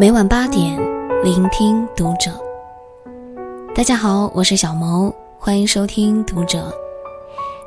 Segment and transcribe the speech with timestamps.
[0.00, 0.78] 每晚八点，
[1.24, 2.30] 聆听读者。
[3.74, 6.72] 大家好，我是小萌，欢迎收听读者。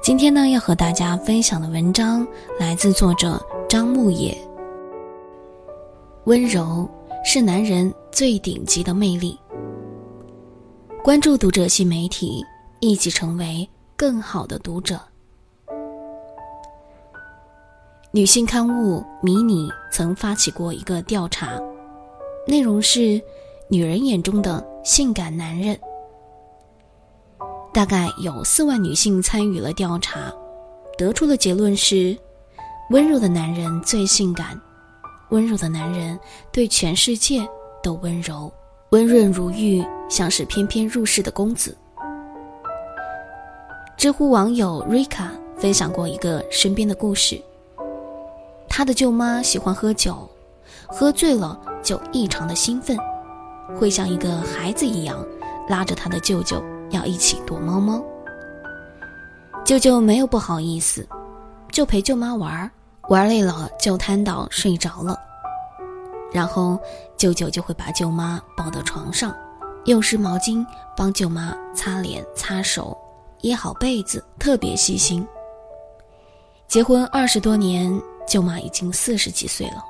[0.01, 2.25] 今天呢，要和大家分享的文章
[2.57, 4.33] 来自作者张牧野。
[6.23, 6.89] 温柔
[7.25, 9.37] 是男人最顶级的魅力。
[11.03, 12.41] 关注读者新媒体，
[12.79, 14.97] 一起成为更好的读者。
[18.11, 21.59] 女性刊物《迷你》曾发起过一个调查。
[22.47, 23.21] 内容是
[23.69, 25.79] 女人眼中的性感男人。
[27.73, 30.33] 大概有四万女性参与了调查，
[30.97, 32.17] 得出的结论是：
[32.89, 34.59] 温柔的男人最性感，
[35.29, 36.19] 温柔的男人
[36.51, 37.47] 对全世界
[37.81, 38.51] 都温柔，
[38.89, 41.77] 温润如玉，像是翩翩入世的公子。
[43.95, 47.39] 知乎网友瑞卡分享过一个身边的故事：
[48.67, 50.27] 他的舅妈喜欢喝酒，
[50.87, 51.57] 喝醉了。
[51.83, 52.97] 就异常的兴奋，
[53.77, 55.25] 会像一个孩子一样，
[55.67, 58.03] 拉着他的舅舅要一起躲猫猫。
[59.63, 61.07] 舅舅没有不好意思，
[61.71, 62.69] 就陪舅妈玩，
[63.09, 65.17] 玩累了就瘫倒睡着了。
[66.31, 66.79] 然后
[67.17, 69.35] 舅舅就会把舅妈抱到床上，
[69.85, 72.97] 用湿毛巾帮舅妈擦脸擦手，
[73.41, 75.25] 掖好被子，特别细心。
[76.67, 79.83] 结婚二十多年，舅妈已经四十几岁了。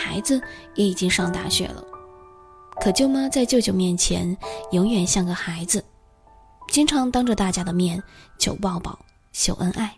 [0.00, 0.40] 孩子
[0.74, 1.84] 也已经上大学了，
[2.80, 4.34] 可舅妈在舅舅面前
[4.72, 5.84] 永远像个孩子，
[6.68, 8.02] 经常当着大家的面
[8.38, 8.98] 求抱抱、
[9.32, 9.94] 秀恩爱。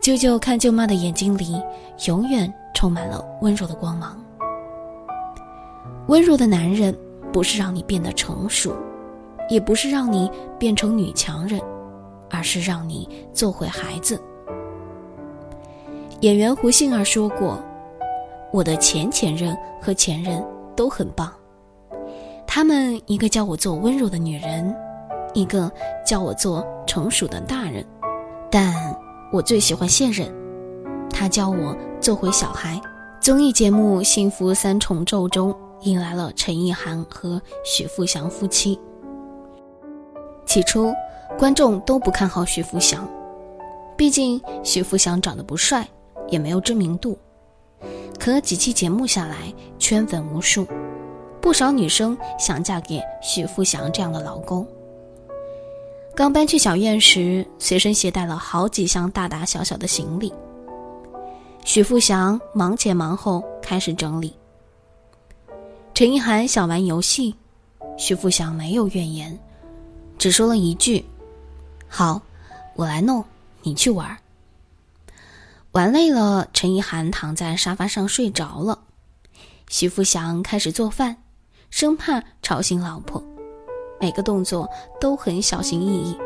[0.00, 1.62] 舅舅看舅妈的眼睛里
[2.06, 4.18] 永远充满了温柔的光芒。
[6.08, 6.96] 温柔的男人
[7.30, 8.74] 不是让你变得成熟，
[9.50, 11.60] 也不是让你变成女强人，
[12.30, 14.18] 而是让你做回孩子。
[16.20, 17.62] 演员胡杏儿说过。
[18.54, 20.40] 我的前前任和前任
[20.76, 21.28] 都很棒，
[22.46, 24.72] 他们一个教我做温柔的女人，
[25.32, 25.68] 一个
[26.06, 27.84] 教我做成熟的大人，
[28.52, 28.72] 但
[29.32, 30.32] 我最喜欢现任，
[31.10, 32.80] 他教我做回小孩。
[33.20, 38.78] 综艺节目《幸福三重奏》中迎来了陈意涵和许富祥夫妻。
[40.46, 40.94] 起初，
[41.36, 43.04] 观众都不看好许富祥，
[43.96, 45.88] 毕竟许富祥长得不帅，
[46.28, 47.18] 也没有知名度。
[48.18, 50.66] 可几期节目下来，圈粉无数，
[51.40, 54.66] 不少女生想嫁给许富祥这样的老公。
[56.14, 60.32] 刚搬去小院时，随身携带了好几箱大大小小的行李。
[61.64, 64.34] 许富祥忙前忙后开始整理。
[65.92, 67.34] 陈意涵想玩游戏，
[67.98, 69.38] 许富祥没有怨言，
[70.16, 71.04] 只说了一句
[71.88, 72.22] ：“好，
[72.74, 73.22] 我来弄，
[73.62, 74.16] 你去玩。”
[75.74, 78.78] 玩累了，陈意涵躺在沙发上睡着了。
[79.68, 81.16] 徐富祥开始做饭，
[81.68, 83.20] 生怕吵醒老婆，
[84.00, 84.70] 每个动作
[85.00, 86.16] 都很小心翼翼。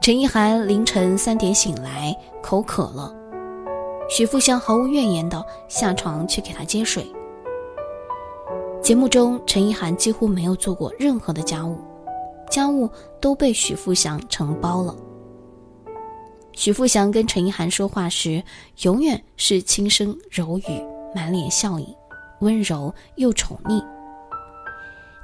[0.00, 2.12] 陈意涵凌晨三点醒来，
[2.42, 3.14] 口渴了，
[4.10, 7.06] 徐富祥毫无怨言的下床去给他接水。
[8.82, 11.78] 节目中，陈意涵几乎没有做过任何的家务，
[12.50, 12.90] 家务
[13.20, 14.92] 都被许富祥承包了。
[16.54, 18.42] 许富祥跟陈意涵说话时，
[18.82, 20.84] 永远是轻声柔语，
[21.14, 21.96] 满脸笑意，
[22.40, 23.84] 温柔又宠溺。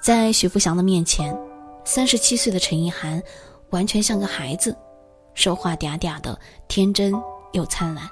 [0.03, 1.37] 在许富祥的面前，
[1.85, 3.23] 三十七岁的陈意涵
[3.71, 4.77] 完全像个孩子，
[5.35, 6.39] 说话嗲嗲的，
[6.69, 7.15] 天真
[7.53, 8.09] 又灿烂。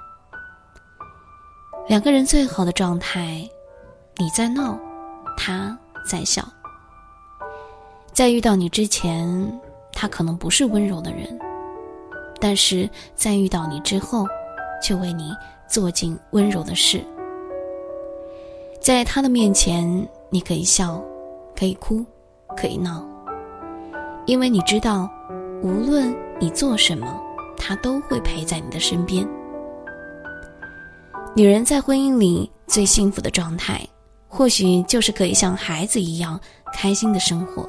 [1.89, 3.49] 两个人最好的状态，
[4.17, 4.79] 你在闹，
[5.37, 5.77] 他
[6.09, 6.47] 在笑。
[8.13, 9.61] 在遇到你之前，
[9.93, 11.39] 他可能不是温柔的人。
[12.41, 14.27] 但是在遇到你之后，
[14.83, 15.35] 却为你
[15.67, 17.03] 做尽温柔的事。
[18.81, 21.03] 在他的面前，你可以笑，
[21.57, 22.05] 可以哭，
[22.57, 23.05] 可以闹，
[24.25, 25.11] 因为你知道，
[25.63, 27.21] 无论你做什么，
[27.57, 29.29] 他都会陪在你的身边。
[31.35, 33.85] 女人在婚姻里最幸福的状态，
[34.29, 36.39] 或许就是可以像孩子一样
[36.73, 37.69] 开心的生活。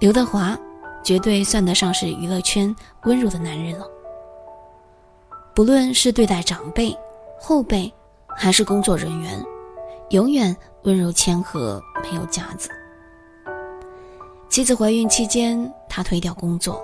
[0.00, 0.58] 刘德华。
[1.04, 2.74] 绝对算得上是娱乐圈
[3.04, 3.86] 温柔的男人了。
[5.54, 6.96] 不论是对待长辈、
[7.38, 7.92] 后辈，
[8.36, 9.40] 还是工作人员，
[10.10, 12.68] 永远温柔谦和，没有架子。
[14.48, 16.82] 妻子怀孕期间，他推掉工作，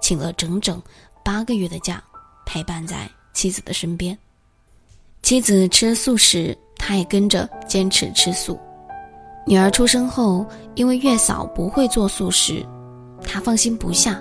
[0.00, 0.80] 请了整整
[1.24, 2.02] 八个月的假，
[2.46, 4.16] 陪伴在妻子的身边。
[5.22, 8.58] 妻子吃素食，他也跟着坚持吃素。
[9.46, 12.64] 女儿出生后，因为月嫂不会做素食。
[13.36, 14.18] 他放心不下，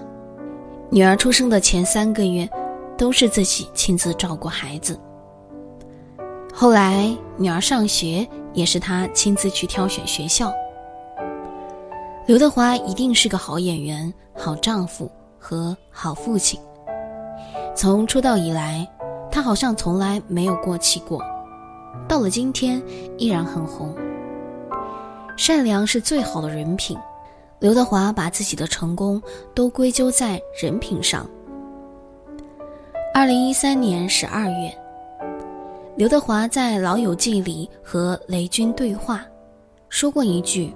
[0.89, 2.49] 女儿出生的前三个月，
[2.97, 4.99] 都是自己亲自照顾孩子。
[6.53, 10.51] 后来女儿上学也是他亲自去挑选学校。
[12.27, 15.09] 刘德华一定是个好演员、好丈夫
[15.39, 16.59] 和好父亲。
[17.73, 18.85] 从出道以来，
[19.31, 21.23] 他好像从来没有过气过，
[22.05, 22.83] 到了今天
[23.17, 23.95] 依然很红。
[25.37, 26.97] 善良是最好的人品，
[27.59, 29.21] 刘德华把自己的成功
[29.53, 31.27] 都归咎在人品上。
[33.13, 34.77] 二零一三年十二月，
[35.95, 39.25] 刘德华在《老友记》里和雷军对话，
[39.89, 40.73] 说过一句。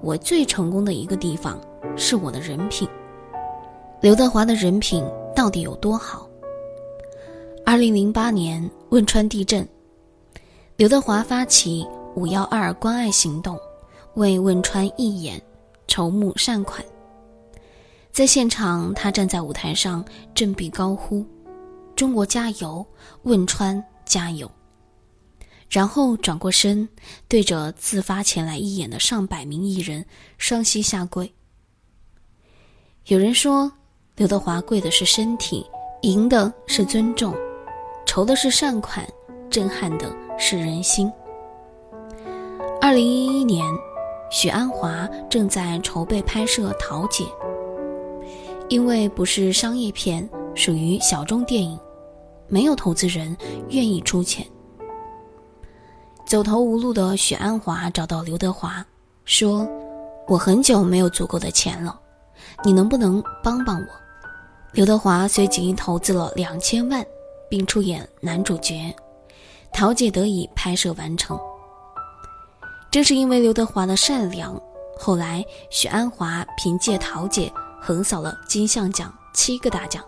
[0.00, 1.58] 我最成功的一个地方
[1.96, 2.86] 是我的人品。
[4.02, 5.02] 刘德华的人品
[5.34, 6.28] 到底有多好？
[7.64, 9.66] 二零零八年汶川地震，
[10.76, 11.86] 刘德华发起
[12.16, 13.58] “五幺二”关爱行动，
[14.14, 15.40] 为汶川义演
[15.86, 16.84] 筹募善款。
[18.12, 20.04] 在现场，他站在舞台上
[20.34, 21.26] 振臂高呼
[21.96, 22.86] ：“中国加油，
[23.24, 24.50] 汶川加油！”
[25.68, 26.88] 然后转过身，
[27.26, 30.06] 对着自发前来义演的上百名艺人
[30.38, 31.34] 双膝下跪。
[33.06, 33.72] 有人说，
[34.14, 35.66] 刘德华跪的是身体，
[36.02, 37.34] 赢的是尊重，
[38.06, 39.04] 筹的是善款，
[39.50, 41.10] 震撼的是人心。
[42.80, 43.66] 二零一一年，
[44.34, 47.24] 许鞍华正在筹备拍摄《桃姐》，
[48.68, 51.78] 因为不是商业片，属于小众电影，
[52.48, 53.34] 没有投资人
[53.68, 54.44] 愿意出钱。
[56.26, 58.84] 走投无路的许鞍华找到刘德华，
[59.24, 59.64] 说
[60.26, 61.96] ：“我很久没有足够的钱了，
[62.64, 63.86] 你能不能帮帮我？”
[64.74, 67.06] 刘德华随即投资了两千万，
[67.48, 68.92] 并出演男主角，
[69.72, 71.38] 桃姐得以拍摄完成。
[72.94, 74.54] 正是因为刘德华的善良，
[74.96, 80.00] 后来许鞍华凭借桃姐横扫了金像奖七个大奖。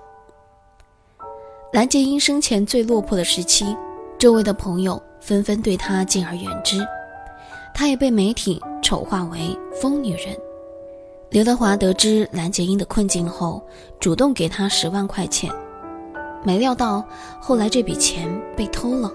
[1.72, 3.76] 蓝洁瑛生前最落魄的时期，
[4.20, 5.02] 周围的朋友。
[5.20, 6.78] 纷纷对她敬而远之，
[7.74, 10.38] 她也被媒体丑化为疯女人。
[11.28, 13.60] 刘德华得知蓝洁瑛的困境后，
[13.98, 15.52] 主动给她十万块钱，
[16.44, 17.04] 没料到
[17.40, 19.12] 后来这笔钱被偷了。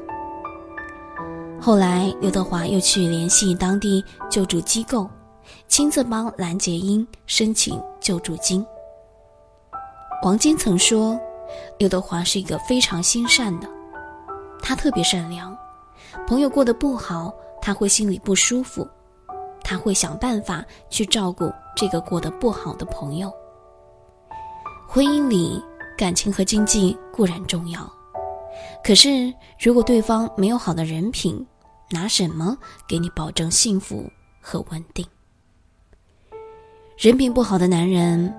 [1.63, 5.08] 后来刘德华又去联系当地救助机构，
[5.68, 8.66] 亲自帮蓝洁瑛申请救助金。
[10.24, 11.19] 王晶曾说，
[11.78, 13.69] 刘德华是一个非常心善的，
[14.60, 15.56] 他特别善良。
[16.28, 17.31] 朋友过得不好，
[17.62, 18.88] 他会心里不舒服，
[19.63, 23.31] 他会想办法去照顾这个过得不好的朋友。
[24.88, 25.63] 婚姻里，
[25.96, 27.81] 感情和经济固然重要，
[28.83, 31.45] 可是如果对方没有好的人品，
[31.92, 32.57] 拿什么
[32.88, 34.10] 给你保证幸福
[34.42, 35.06] 和稳定？
[36.98, 38.33] 人品不好的男人，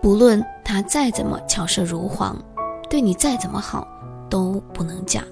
[0.00, 2.42] 不论他再怎么巧舌如簧，
[2.88, 3.86] 对你再怎么好，
[4.30, 5.22] 都不能嫁。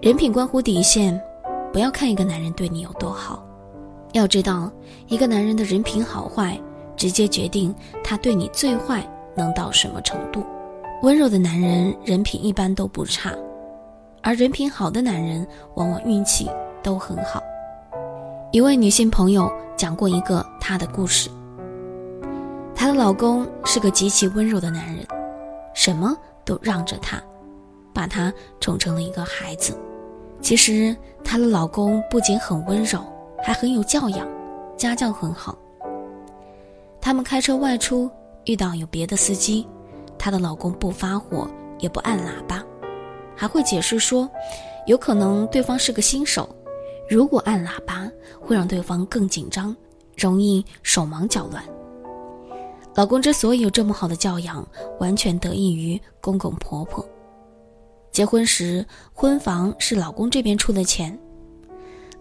[0.00, 1.20] 人品关乎底线，
[1.72, 3.46] 不要看一个男人对你有多好，
[4.12, 4.70] 要知道
[5.08, 6.60] 一个男人的人品好坏，
[6.96, 10.44] 直接决定他对你最坏能到什么程度。
[11.02, 13.34] 温柔的男人人品一般都不差，
[14.22, 16.48] 而人品好的男人往往运气
[16.82, 17.42] 都很好。
[18.52, 21.28] 一位女性朋友讲过一个她的故事，
[22.74, 25.06] 她的老公是个极其温柔的男人，
[25.74, 27.22] 什么都让着她，
[27.92, 29.78] 把她宠成了一个孩子。
[30.40, 33.00] 其实她的老公不仅很温柔，
[33.42, 34.26] 还很有教养，
[34.76, 35.58] 家教很好。
[36.98, 38.10] 他们开车外出，
[38.46, 39.66] 遇到有别的司机，
[40.24, 41.46] 她的老公不发火，
[41.80, 42.64] 也不按喇叭，
[43.36, 44.26] 还会解释说，
[44.86, 46.48] 有可能对方是个新手，
[47.06, 49.76] 如果按喇叭会让对方更紧张，
[50.16, 51.62] 容易手忙脚乱。
[52.94, 54.66] 老公之所以有这么好的教养，
[54.98, 57.06] 完全得益于公公婆婆。
[58.10, 61.18] 结婚时，婚房是老公这边出的钱，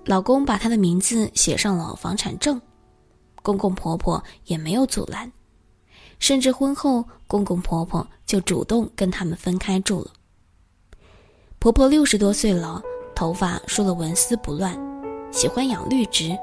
[0.03, 2.61] 老公把他的名字写上了房产证，
[3.41, 5.31] 公公婆婆也没有阻拦，
[6.19, 10.11] 甚至婚后公公婆婆就主动跟他们分开住了。
[11.59, 12.81] 婆婆六十多岁了，
[13.15, 14.77] 头发梳得纹丝不乱，
[15.31, 16.37] 喜欢养绿植，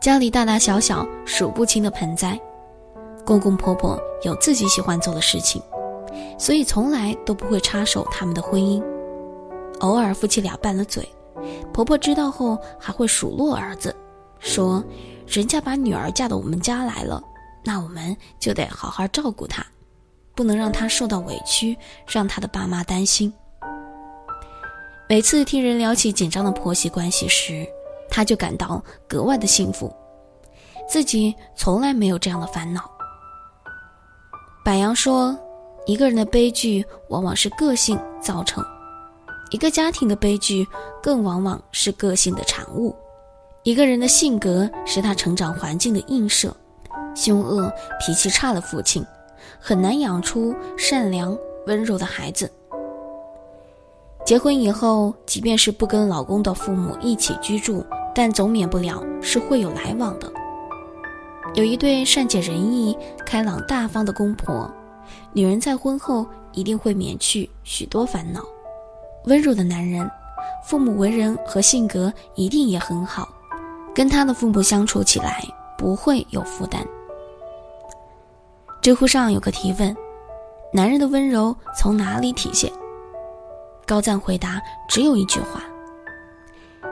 [0.00, 2.40] 家里大大小小数不清的盆栽，
[3.24, 5.62] 公公婆婆有自己喜欢做的事情。
[6.38, 8.82] 所以从来都不会插手他们的婚姻，
[9.80, 11.08] 偶尔夫妻俩拌了嘴，
[11.72, 13.94] 婆婆知道后还会数落儿子，
[14.38, 14.82] 说
[15.26, 17.22] ：“人家把女儿嫁到我们家来了，
[17.64, 19.64] 那我们就得好好照顾他，
[20.34, 23.32] 不能让他受到委屈，让他的爸妈担心。”
[25.08, 27.66] 每次听人聊起紧张的婆媳关系时，
[28.10, 29.94] 他就感到格外的幸福，
[30.88, 32.90] 自己从来没有这样的烦恼。
[34.64, 35.38] 柏杨说。
[35.86, 38.64] 一个人的悲剧往往是个性造成，
[39.50, 40.66] 一个家庭的悲剧，
[41.02, 42.96] 更往往是个性的产物。
[43.64, 46.56] 一个人的性格是他成长环境的映射。
[47.14, 49.04] 凶恶、脾气差的父亲，
[49.58, 52.50] 很难养出善良、温柔的孩子。
[54.24, 60.32] 结婚以后，即便是不跟老公的父母一起居住，但总免不了是会有来往的。
[61.54, 64.68] 有一对善解人意、开朗大方的公婆，
[65.32, 68.40] 女人在婚后一定会免去许多烦恼。
[69.26, 70.10] 温柔的男人，
[70.64, 73.28] 父母为人和性格一定也很好，
[73.94, 75.44] 跟他的父母相处起来
[75.76, 76.82] 不会有负担。
[78.84, 79.96] 知乎上有个提问：
[80.70, 82.70] 男人的温柔从哪里体现？
[83.86, 85.64] 高赞回答只有一句话：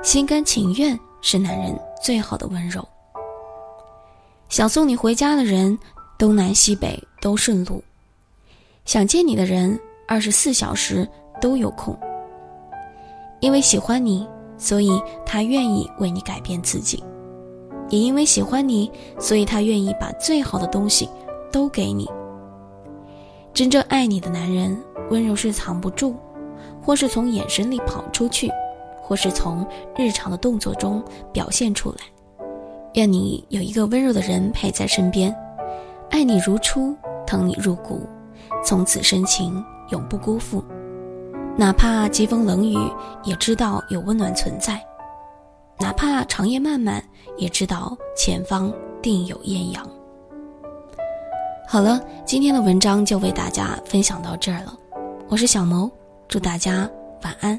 [0.02, 2.82] 心甘情愿是男人最好的温柔。
[4.48, 5.78] 想送你回家的人，
[6.16, 7.78] 东南西北都顺路；
[8.86, 11.06] 想见你的人，二十四小时
[11.42, 11.94] 都有空。
[13.40, 17.04] 因为喜欢你，所以他愿意为你改变自己；
[17.90, 21.06] 也因为喜欢你，所以他愿意把最好的东西。
[21.52, 22.10] 都给你。
[23.54, 24.76] 真正爱你的男人，
[25.10, 26.14] 温柔是藏不住，
[26.82, 28.50] 或是从眼神里跑出去，
[29.02, 31.96] 或是从日常的动作中表现出来。
[32.94, 35.34] 愿你有一个温柔的人陪在身边，
[36.10, 38.06] 爱你如初，疼你入骨，
[38.64, 40.64] 从此深情永不辜负。
[41.54, 42.78] 哪怕疾风冷雨，
[43.24, 44.76] 也知道有温暖存在；
[45.78, 47.04] 哪怕长夜漫漫，
[47.36, 49.86] 也知道前方定有艳阳。
[51.72, 54.76] 好了，今天的文章就为大家分享到这儿了。
[55.26, 55.90] 我是小萌，
[56.28, 56.86] 祝大家
[57.22, 57.58] 晚安。